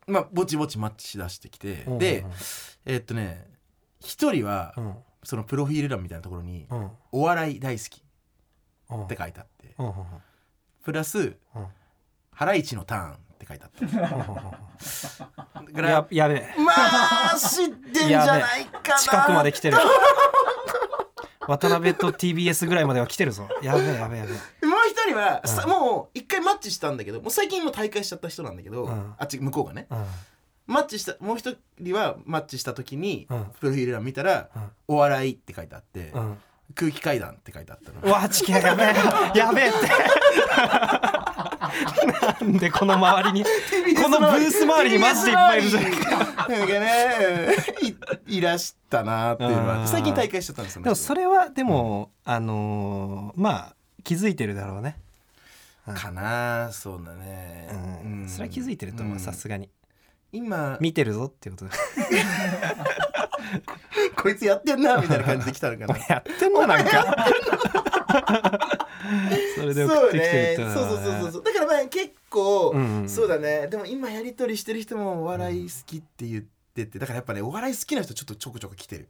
[0.08, 2.26] まあぼちぼちマッチしだしてきて、うんで
[2.86, 3.48] えっとね
[4.02, 4.96] 一人はうん。
[5.24, 8.04] そのプロフィール欄みたいなところにうん「お笑い大好き」
[8.92, 9.04] うん。
[9.06, 9.76] って書いてあって。
[9.78, 9.94] うんうん
[10.84, 11.68] プラスうん
[12.34, 13.72] 「ハライチのターン」って書いてあっ
[15.74, 15.82] た。
[15.82, 16.54] ややべえ。
[16.58, 16.72] ま
[17.34, 19.00] あ知ってんじゃないかな。
[19.00, 19.78] 近くまで来てる。
[21.48, 23.48] 渡辺と TBS ぐらいまでは来てるぞ。
[23.62, 24.66] やべえやべえやべえ。
[24.66, 25.70] もう一人は、さうん。
[25.70, 29.16] もう一回マッチしたんだけどもう最近もう大会しちゃった人なんだけど、うん。
[29.18, 29.88] あっち向こうがね。
[29.90, 30.06] うん。
[30.68, 33.46] マッチしたもう一人はマッチした時に、うん。
[33.60, 34.72] プロフィール欄見たら「うん。
[34.88, 36.38] お笑い」って書いてあって、うん。
[36.76, 38.00] 空気階段って書いてあったの。
[38.02, 39.38] うわチキンやべえ。
[39.38, 39.78] やべえって
[42.42, 43.46] なんでこの周りに
[43.96, 47.56] このブース周りにマジでいっぱいいるじゃんかね
[48.28, 49.88] いいらしたなっていうのはうん。
[49.88, 54.98] 最近大会しちゃったんですよでもそれはでも、あのーまあ気づいてるだろうね、
[55.96, 57.70] かなそうだね、
[58.04, 58.28] うん。
[58.28, 59.70] それは気づいてると思うさすがに。
[60.34, 61.70] 今見てるぞっていうこと。
[61.70, 61.72] で
[64.16, 65.98] こいつやってんなみたいな感じで来たのかな。
[66.08, 67.28] やってんのなんか
[69.58, 70.74] それで送ってきてるってそうね。
[70.74, 71.44] そうそうそうそううそう。
[71.44, 73.10] だからまあ結構、うんうん。
[73.10, 73.68] そうだね。
[73.68, 79.10] でも今やり取りしてる人もお笑い好きって言っててだからやっぱねお笑い好きな人ちょっとちょくちょく来てる。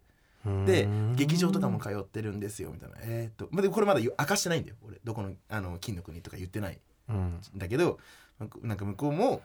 [0.65, 2.95] で劇場とかも通ってるんですよみたいな。
[3.01, 4.75] えーっとまあでもこれまだ明かしてないんだよ。
[4.87, 7.99] 俺どこのあの金の国とか言ってないうんんだけど
[8.63, 9.41] なんか向こうも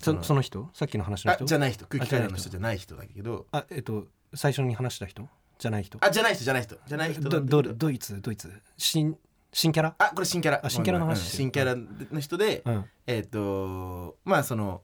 [0.00, 0.70] そその人？
[0.72, 1.44] さっきの話の人？
[1.44, 1.84] あじゃない人。
[1.86, 3.46] 空気階段のあ人じゃない人だけど。
[3.52, 5.28] あえっと最初に話した人？
[5.58, 5.98] じゃない人？
[6.00, 6.76] あじゃない人じゃない人。
[6.86, 8.20] じゃない人ドイツ？
[8.22, 8.50] ドイツ？
[8.78, 9.18] 新
[9.52, 9.94] 新キャラ？
[9.98, 10.60] あこれ新キャラ。
[10.62, 11.18] あ新キャラの話。
[11.18, 11.74] うん新キャラ
[12.12, 12.84] の人で、うん。
[13.06, 14.82] えっ、とまあその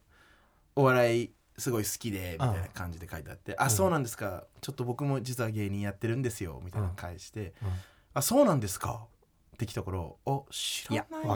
[0.76, 4.44] お笑いすごい好きでみたいな感じで書いてあって「あそうなんですか。
[4.60, 7.68] ちょっと僕も実は芸人やってるんですよ」みたいなの返してうん
[8.14, 9.06] 「あそうなんですか」
[9.54, 11.28] ってきたから「あ知いやらない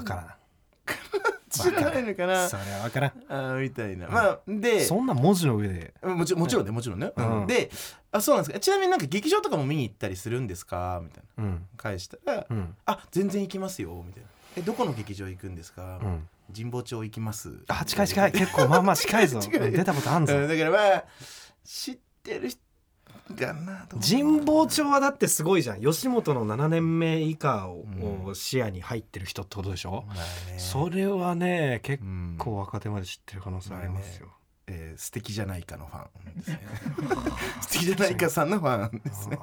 [1.58, 1.74] わからん。
[1.74, 3.12] 知らないのかなそれはわからん。
[3.28, 4.08] あみたいな。
[4.08, 5.94] まあでそんな文字の上で。
[6.02, 7.40] もちろんもちろんねもちろんね、うん。
[7.42, 7.46] うん。
[7.46, 7.70] で
[8.12, 8.60] 「あそうなんですか。
[8.60, 11.44] ちなみになんか劇場とかも見に行ったりするんですか?」みたいな。
[11.44, 11.66] うん。
[11.76, 12.74] 返したら「うん。
[12.86, 15.98] あ全然行きますよ」みたいな「えどこの劇場行くんですか？
[16.02, 16.28] うん。
[16.54, 18.32] 神保町行きます」あ近い近い。
[18.32, 19.40] 結構まあまあ近いぞ。
[19.42, 19.70] 近い。
[19.70, 20.34] 出たことあんぞ。
[20.36, 21.04] うんだからまあ
[21.64, 22.60] 知ってる人
[24.00, 25.80] 神保町はだってすごいじゃん。
[25.80, 27.84] 吉本の7年目以下を
[28.34, 30.22] 視野に入ってる人ってことでしょ、まあね。
[30.58, 32.36] それはね結うん。
[32.38, 34.28] 構若手まで知ってる可能性ありますよ、
[34.66, 36.60] えー素敵じゃないかのファンですね。
[37.60, 39.38] 素敵じゃないかさんのファンですね。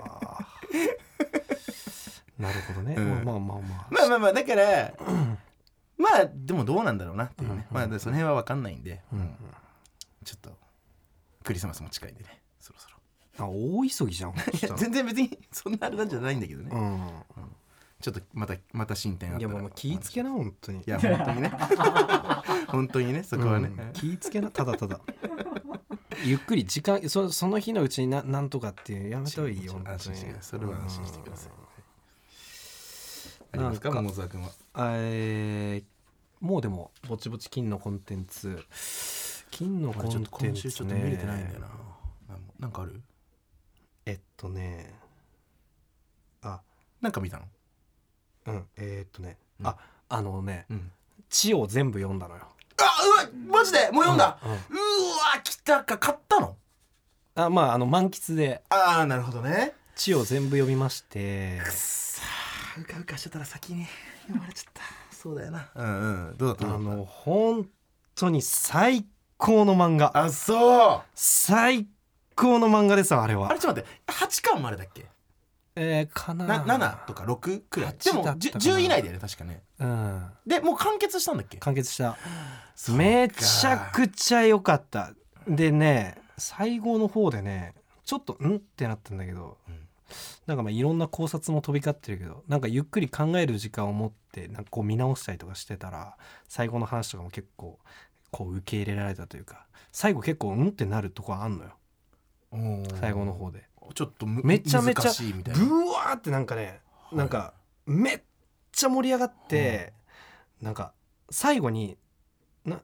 [2.37, 3.23] なるほどね、うん。
[3.23, 3.87] まあまあまあまあ。
[3.91, 4.93] まあまあまあだから
[5.97, 9.35] まあでもどうなんだろうなっていうね、まあでその辺は分かんないんで、うん。
[10.25, 10.57] ちょっと
[11.43, 12.41] クリスマスも近いんでね。
[12.59, 12.94] そろそろ
[13.37, 17.09] あ大急ぎじゃんいや全然別にそんなあれなんじゃないんだけどね、うん。
[18.01, 19.49] ちょっとまたまた進展あったら。
[19.49, 20.79] いやもうもう気ぃつけな本当に。
[20.79, 21.51] いや本当にね。
[22.67, 23.93] 本当にねそこはね、うん。
[23.93, 24.99] 気ぃつけなただただ。
[26.23, 33.59] ゆっくり時間そその日のうちにななんとかっていうやめた方がいいよ本当に安心してそれは安心してください、うん。
[33.59, 34.49] ありますかなんか桃沢君は？
[34.75, 35.85] えー
[36.41, 38.61] もうでもぼちぼち金のコンテンツ。
[39.51, 41.67] 金のコ俺ちょっンと今テンツ週ちょっと見れてないんだねよな。
[41.67, 41.73] な
[42.35, 43.01] んなんかある？
[44.05, 44.93] えっとね
[46.41, 46.61] あ。
[47.01, 47.43] なんか見たの？
[48.47, 49.67] うんえーっとね、うん。
[49.67, 49.77] あ
[50.09, 50.91] あのねうん
[51.29, 52.41] 「地」を全部読んだのよ。
[52.77, 52.83] あ
[53.23, 53.89] うわマジで？
[53.91, 54.57] もう読んだ、うんうん。
[54.57, 54.59] う
[55.35, 55.97] わ来たか。
[55.97, 56.55] 買ったの？
[57.35, 58.63] あまああの満喫で。
[58.69, 61.59] ああなるほどね「地」を全部読みまして。
[61.63, 63.85] くっさーうかうかしてたら先に
[64.23, 64.81] 読まれちゃった。
[65.15, 65.69] そうだよな。
[65.73, 66.37] うんうん。
[66.37, 66.75] どうだった？
[66.75, 67.67] あの本
[68.13, 69.05] 当に最
[69.37, 70.11] 高の漫画。
[70.11, 71.01] たあそう。
[71.15, 71.87] 最
[72.35, 73.49] 高の漫画ですわあれは。
[73.49, 74.11] あれちょっと待って。
[74.11, 75.05] 8巻までだっけ？
[75.77, 76.63] えー、かなな
[77.03, 77.91] 7とか6くらい。
[77.91, 78.63] で8もだったかな。
[78.63, 79.61] 10, 以内だよね確かね。
[79.79, 80.27] うん。
[80.45, 81.57] でもう完結したんだっけ？
[81.57, 82.17] 完結した。
[82.91, 85.11] めちゃくちゃ良かった。
[85.47, 87.73] でね最後の方でね
[88.05, 88.55] ちょっとん？
[88.55, 89.75] ってなったんだけど、うん。
[90.45, 96.15] なんかまあいろんな考察も飛び交ってるけどなんかゆっくり考える時間を持ってなんかこう見直したりとかしてたら
[96.47, 97.79] 最後の話とかも結構
[98.29, 100.67] こう受け入れられたというか最後結構うん？
[100.67, 101.71] ってなるとこあんのよ
[102.99, 103.63] 最後の方で。
[103.93, 105.11] ちょっとむめちゃめちゃ
[105.53, 107.53] ブワーってなんかねなんか
[107.85, 108.21] めっ
[108.71, 109.93] ちゃ盛り上がって
[110.59, 110.93] なんか
[111.29, 111.97] 最後に
[112.65, 112.81] な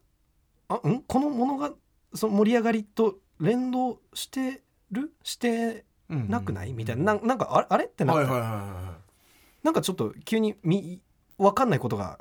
[0.67, 1.01] あん？
[1.01, 1.71] このものが
[2.13, 5.11] その盛り上がりと連動してる？
[5.23, 6.73] してなくない？
[6.73, 7.15] みたいな。
[7.15, 7.67] なんなんかあれ？
[7.69, 7.85] あれ？
[7.85, 8.97] ってなって、はいはいはいは
[9.63, 11.01] なんかちょっと急にみ
[11.37, 12.19] 分かんないことが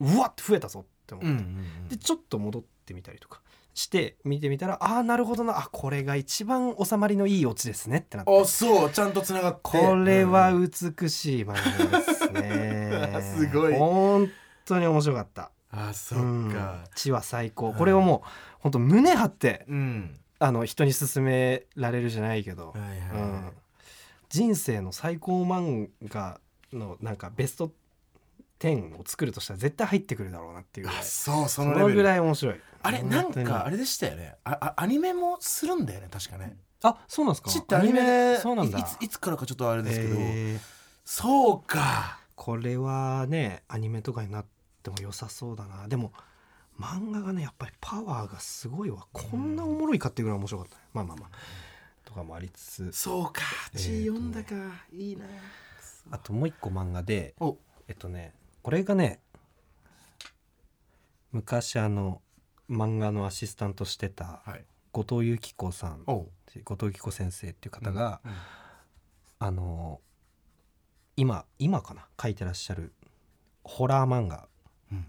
[0.00, 1.44] うわって増えたぞって思い、って、
[1.90, 3.40] でちょっと戻ってみたりとか
[3.74, 5.58] して見てみたらああなるほどな。
[5.58, 8.40] あこれが一番収まりのいいオチですねってなって。
[8.40, 9.60] あそうちゃんとつながって。
[9.62, 10.70] これはうん。
[10.70, 11.54] 美しい漫
[11.90, 13.22] 画ですね。
[13.36, 13.74] すごい。
[13.74, 14.28] 本
[14.64, 15.50] 当に面白かった。
[15.70, 16.52] あそっうん。
[16.52, 17.66] か地は最高。
[17.70, 18.28] はいこれをもう
[18.60, 20.18] 本当胸張ってうん。
[20.38, 23.32] あの人に勧められるじゃないけど、はいはいうん。
[23.44, 23.52] はい
[24.28, 26.40] 人生の最高漫画
[26.72, 27.70] のなんかベスト
[28.62, 30.88] 10を作るとしたら絶対入ってくるだろうなっていう。
[31.02, 32.60] そうそそのぐらい面白い。
[32.82, 34.36] あれなんかあれでしたよね。
[34.44, 36.56] ああアニメもするんだよね確かね。
[36.82, 37.50] あそうなんですか？
[37.50, 38.78] ちってアニメそうなんだ。
[38.78, 40.56] いついつからかちょっとあれですけど、え。
[40.56, 40.58] ー
[41.04, 42.20] そうか。
[42.34, 44.46] これはねアニメとかになっ
[44.82, 45.86] ても良さそうだな。
[45.88, 46.12] でも
[46.80, 49.06] 漫画がねやっぱりパワーがすごいわ。
[49.12, 50.82] こんなおもろいかっていうぐらい面白かったね。
[50.92, 51.28] まあまあまあ。
[52.04, 52.92] とかもありつつ。
[52.92, 53.42] そうか。
[53.74, 54.54] え読んだか、
[54.92, 55.24] いいな。
[56.10, 57.56] あともう一個漫画でお。
[57.86, 59.20] えっとねこれがね
[61.32, 62.22] 昔あの
[62.70, 64.64] 漫画のアシスタントしてたはい。
[64.92, 68.32] 後藤由紀子さん後藤由紀子先生っていう方が、うん
[69.44, 70.00] あの
[71.16, 72.92] 今今かな書いてらっしゃる
[73.64, 74.46] ホラー漫画
[74.92, 75.06] うん。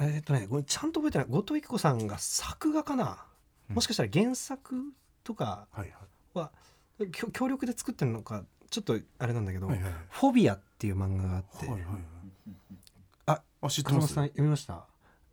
[0.00, 3.24] えっとねこれちゃんと覚えてない後藤由紀子さんが作画かな、
[3.68, 3.74] うん。
[3.74, 4.76] もしかしたら原作
[5.24, 5.92] とかはい
[6.34, 6.50] は
[7.10, 9.92] きょ協力で作ってるのかちょっとあれなんだけど「はいはいはい。
[10.10, 12.00] フォビア」っていう漫画があって、はいはいはい。
[13.26, 14.14] ああ知ってます？
[14.14, 14.84] さん読みました、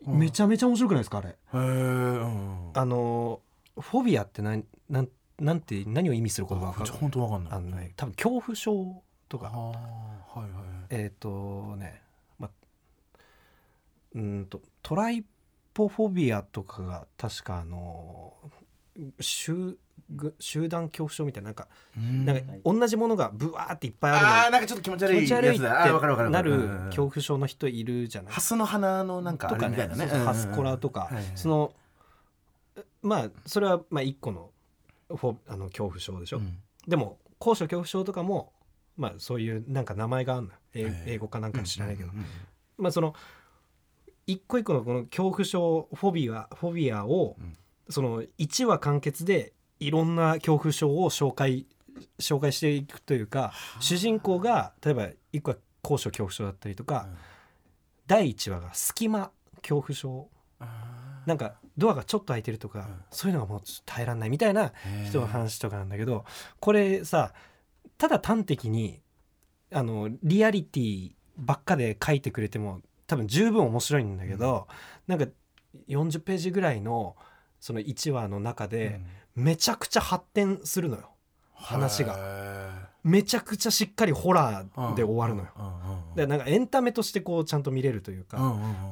[0.05, 0.19] うん。
[0.19, 1.29] めちゃめちゃ面白くないですかあれ？
[1.29, 1.61] へえう
[2.25, 3.41] んあの
[3.79, 6.85] フォビアって何なんなんて何を意味する言葉か。
[6.85, 7.53] 本当わかんない。
[7.53, 9.47] あのね多分恐怖症とか。
[9.47, 9.71] は
[10.35, 10.49] いはい
[10.91, 12.01] えっ、とね、
[12.37, 12.49] ま、
[14.13, 15.25] うーんとトライ
[15.73, 18.33] ポフォビアとかが確かあの
[19.19, 19.79] 集ぐ
[20.39, 22.25] 集団恐怖症みたいななんか,、うん。
[22.25, 24.27] なんか同じものがブワーっていっぱいあるの。
[24.27, 28.33] あーなんかちょっと気持ち悪い気持ち悪いっやつだあーわかるわかるてなる恐怖症の人いるじゃない？
[28.33, 30.05] ハスの花のなんかあとかれみたいなね。
[30.07, 31.73] ハスコラとか、その
[33.01, 34.51] まあそれはまあ一個の
[35.09, 36.57] フォあの恐怖症でしょ、うん。
[36.87, 38.53] でも高所恐怖症とかも
[38.97, 40.89] まあそういうなんか名前があるのよ。
[41.05, 42.27] 英語かなんか知らないけど、うんうんうん
[42.77, 43.13] まあその
[44.27, 47.57] 一個一個のこの恐怖症フォビアフォビアを、うん。
[47.89, 51.65] その1話完結でいろんな恐怖症を紹介
[52.19, 57.17] 紹介していくというか主人公が例えば一個は高所恐怖症だったりとか、うん。
[58.07, 60.29] 第1話が隙間恐怖症。
[60.59, 62.85] あなんかドアがちょっと開いてるとか、うん。
[63.09, 65.05] そういうのがもう耐えられないみたいなー。
[65.07, 66.25] 人の話とかなんだけど
[66.59, 67.33] これさ
[67.97, 69.01] ただ端的に
[69.73, 74.67] あのリアリティばっかで書いてくれても多分十分面白いんだけど、
[75.07, 75.25] なんか
[75.87, 77.15] 40ページぐらいの
[77.59, 78.69] その1話の中うん。
[78.69, 78.99] で
[79.35, 81.09] めちゃくちゃ発展するのよ。
[81.53, 82.15] 話が。
[82.17, 85.49] へめちゃくちゃしっかりホラーで終わるのよ。
[85.57, 88.37] よでなんかエンタメとしてこうちゃんと見れるというか、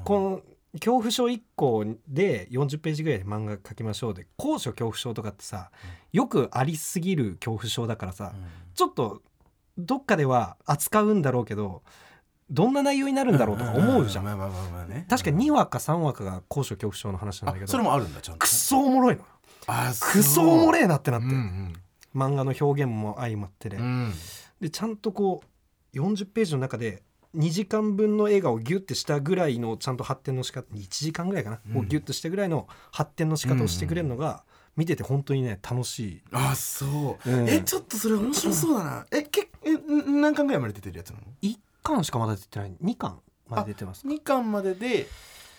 [0.04, 0.41] この
[0.73, 5.71] 恐怖症1個で40ページぐらいで漫画描きましょうで高所恐怖症とかってさ
[6.12, 8.34] よくありすぎる恐怖症だからさ、
[8.73, 9.21] ちょっと
[9.78, 11.84] どっかでは扱うんだろうけど
[12.49, 14.23] どんな内容になるんだろうとか思うじゃん。
[14.23, 19.23] まあまあまあまあね確か2話か3話かが高所恐怖症の話なんだけどあそれもあるんだちゃんとくっそおもろいの
[19.69, 21.73] あくそおもれれえなってなって、うん
[22.15, 24.13] 漫画の表現も相まってね、うんうん。
[24.60, 25.43] でちゃんとこ
[25.93, 27.03] う40ページの中で
[27.38, 31.77] 2時間分の映画をギュッてしたぐらいのちゃんと発展の仕方1時間ぐらいかな、うん。
[31.77, 34.43] をギュッとしたぐらいの発展の仕方をしてくれるのが
[34.75, 37.32] 見てて本当にね楽しい、あそう。
[37.32, 37.47] うん。
[37.47, 39.05] えちょっとそれ面白そうだな。
[39.12, 42.73] えけえん何巻ぐらいまで出てるやつなの？1巻しかまだ出てない。
[42.84, 45.08] 2巻まで出てます2巻まででえ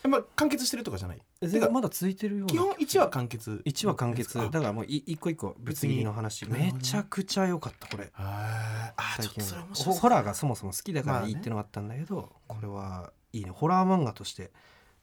[0.08, 1.22] まあ完結してるとかじゃない？
[1.42, 4.40] 全然まだ続いてるような基本1話完結1話完結。
[4.40, 8.04] あだからもうい一個一個ぶつ切りの話めちゃくちゃ良かったこれ。
[8.04, 8.10] へー。
[8.16, 9.94] あちょっとそれ面白そう。
[9.94, 13.50] ホホラーがそもそも好きだからいいってのがあったんだけど、これはいいね。
[13.50, 14.50] ホラー漫画として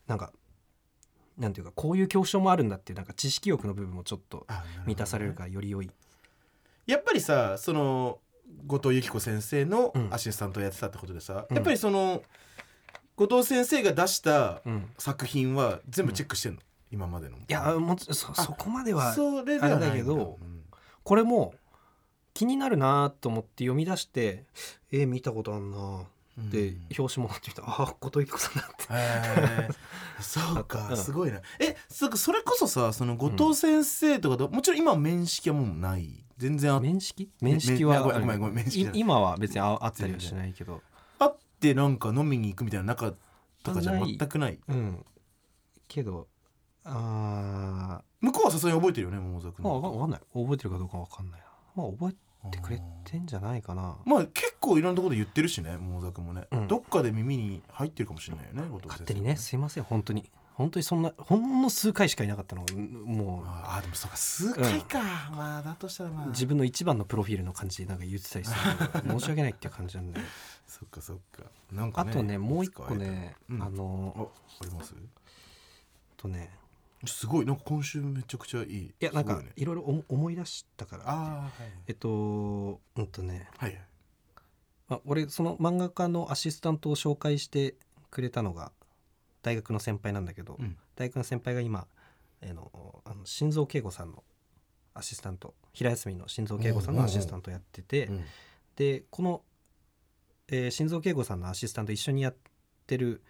[0.06, 0.32] なんか
[1.38, 4.46] なんていうかこういう恐怖症もあるんだっていうなんか知識欲の部分もちょっと
[4.86, 5.90] 満たされるからより良い、
[6.86, 8.18] やっぱりさその
[8.66, 10.08] 後藤由紀子先生のうん。
[10.12, 11.54] アシスタントをやってたってことでさ、うん。
[11.54, 12.22] やっぱりその
[13.18, 14.62] 後藤先生が出した
[14.96, 20.38] 作品は全部チェックしてんの、今までのいやもうそそこまではそれではないんあれだけど
[21.02, 21.54] これも
[22.32, 24.44] 気になるなと思って読み出して
[24.92, 26.04] えー見たことあんな
[26.38, 26.86] うんで、うん。
[26.96, 27.62] 表紙もらってみた。
[27.62, 29.74] らあ後藤由紀子さんだって。
[30.22, 30.96] そううかん。
[30.96, 31.40] すごいな。
[31.58, 36.24] えそそれこそさその後藤先生とかと、もちろん今は面識はもうない？
[36.36, 37.28] 全然あ面識？
[37.40, 37.96] 面識は
[38.94, 40.80] 今は別にああったりはしないけど。
[40.94, 40.97] あ
[41.58, 43.12] ってなんか飲みに行くみたいな仲
[43.64, 44.60] とかじゃ全くない。
[44.68, 45.04] うん。
[45.88, 46.28] けど
[46.84, 49.64] あ向こうはさすがに覚えてるよね桃沢君。
[49.64, 50.20] ーまあわかわかんない。
[50.32, 51.46] 覚えてるかどうかわかんないな。
[51.74, 52.14] まあ覚
[52.46, 53.96] えてくれてんじゃないかな。
[54.06, 56.68] まあ結構いろんなところで言ってるしね桃沢君もね、うん。
[56.68, 58.88] どっかで耳に入ってるかもしれないよね後藤先生。
[58.88, 62.64] 勝手にねすいません本当に本当にそんなほんの数回しかいなかったの。
[63.04, 64.98] もああでもそうか数回か、
[65.30, 66.26] まあだとしたらまあ。
[66.26, 68.58] う自分の一番のプロフィールの感じでなんか言ってたりする
[69.08, 70.20] 申し訳ないっていう感じなんで。
[70.66, 71.44] そっかそっか。
[71.70, 73.62] なんかねあとねもう一個ね、うん。
[73.62, 74.96] あのああります？
[76.16, 76.50] とね。
[77.06, 77.46] すごい。
[77.46, 78.68] なんか今週めちゃくちゃいい。
[78.68, 81.04] いいやなんかね、いろいろ思思い出したから。
[81.08, 81.50] ああはい。
[81.86, 83.48] えっとうんとね。
[83.58, 83.82] はいはい。
[84.88, 87.76] まあ、俺その漫画家のアシスタントを紹介して
[88.10, 88.72] くれたのが
[89.42, 90.76] 大学の先輩なんだけど、うん。
[90.96, 91.86] 大学の先輩が今、
[92.40, 94.22] えーのあの心臓慶吾さんの
[94.94, 98.24] アシスタント平休みの心臓慶吾さんのアシスタントをやってて、うん。
[98.76, 99.42] でこの、
[100.48, 102.36] えー心臓慶吾さんのアシスタント一緒にやっ
[102.86, 103.22] てる、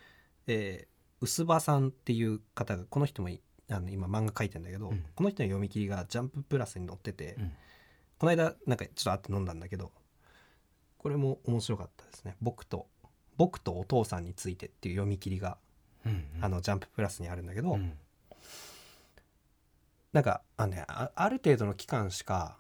[0.47, 5.05] えー薄葉さんっていう方がこの人もいあの今漫画描いてんだけど、うん。
[5.15, 7.53] この人の読み切りが「ジャンププラス」に載ってて、うん。
[8.19, 9.93] この間なんかちょっと会って飲んだんだけど
[10.97, 12.37] これも面白かったですね。
[12.41, 12.89] 僕と
[13.37, 15.68] 僕とお父さんについてっていう読み切りが、うん
[16.41, 17.93] あのジャンププラスにあるんだけど、うん。
[20.13, 22.57] なんかあの、ね、あある程度の期間しか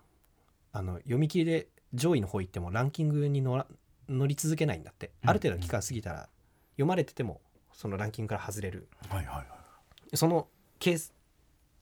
[0.72, 3.66] あの読み切りで上位の方行ってもランキングに乗ら
[4.08, 6.28] 乗り続けないんだって、うんある程度の期間過ぎたら
[6.72, 7.40] 読まれてても
[7.72, 8.88] そのランキングから外れる。
[9.08, 9.42] はいはいは
[10.12, 10.16] い。
[10.16, 11.14] そのケース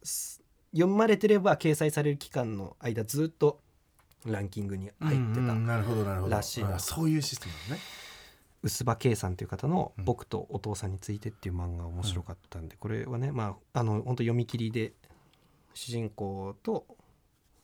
[0.03, 3.61] す読まれてれば掲載される期間の間ずっと
[4.25, 5.67] ランキングに入ってた、うんうん。
[5.67, 6.35] なるほどなるほど。
[6.35, 7.81] らしいなあそういうシステムね
[8.67, 10.05] 薄葉圭さんという方の「うん。
[10.05, 14.93] 僕とお父さんについて」っていう漫画面白かったんで、これはねまああの本当読み切りで
[15.73, 16.87] 主人公と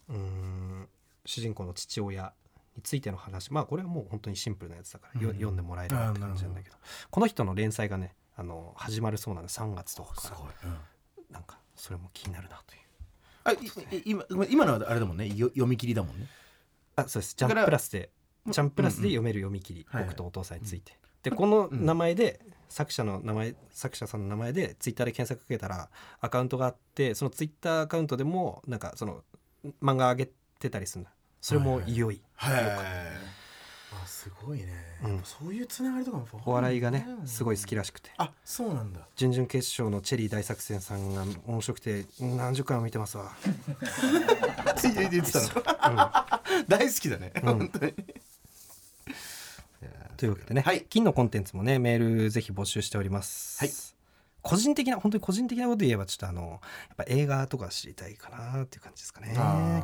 [0.08, 0.88] うーん
[1.24, 2.32] 主人公の父親
[2.76, 3.52] についての話。
[3.52, 5.34] まあこれはもう本当にシンプルなやつだから、ようん。
[5.34, 6.76] 読んでもらえればって感じなんだけど。
[7.10, 10.80] この人の連載がねあの始まるそうなんで3月とかかすごい、ら
[11.30, 12.80] なんかそれも気になるなという。
[13.44, 15.28] あいい今今のはあれだもんね。
[15.28, 16.28] よ読み切りだもんね。
[16.94, 17.34] あそうです。
[17.36, 18.10] ジャンププラスで
[18.46, 22.40] うんジャンププラスで読める読み切り、僕とお父さんについて、でこの名前で、
[22.72, 25.90] 作者の名前作者さんの名前でツイッターで検索かけたら
[26.22, 29.20] アカウントがあってそのツイッターアカウントでもなんかその
[29.82, 31.10] 漫画上げてたりするんだ。
[31.42, 32.64] それも良い、はい。
[34.02, 34.68] あすごいね、
[35.04, 35.20] うん。
[35.22, 38.10] そういうつながりとかもお笑いがねすごい好きらしくて。
[38.16, 39.00] あそうなんだ。
[39.16, 43.32] 準々決勝のチェリー大作戦さんが面白くて何十回も見てますわ、
[44.76, 46.10] ついて言ってたの。
[46.68, 47.42] 大好きだね、うん。
[47.42, 47.94] 本当に
[50.22, 50.86] というわけでね、はい。
[50.88, 54.01] 金のコンテンツもねメールぜひ募集しております、はい
[54.42, 56.60] 個人的な本当に個人的なこと言えばちょっとあのやっ
[56.96, 59.34] ぱ映画とか知りたいかなっていう感じですかね。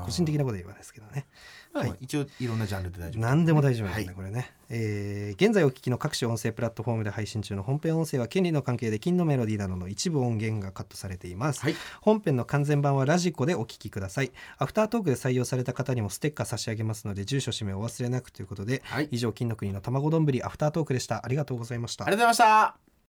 [0.05, 1.27] 個人的なこと言えばですけどね。
[1.73, 1.97] まあはい。
[2.01, 4.15] 一応いろんなジャンルで大丈夫何でも大丈夫ですね、はい。
[4.15, 11.77] これね、えー現在お聞きの各種音声プラットフォームで配信中の本編音声は権利の関係で金のメロディーなどの一部音源がカットされています、はい。
[12.01, 14.33] 本編の完全版はラジコでお聞きください。
[14.59, 19.09] アフタートークで採用された方にもステッカー差し上げますので住所氏名お忘れなくということで、はい。
[19.13, 21.25] 以上金の国の卵丼ぶりアフタートークでした。
[21.25, 22.05] ありがとうございました。
[22.05, 22.88] ありがとうございました